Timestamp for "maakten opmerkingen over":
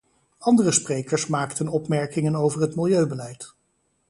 1.27-2.61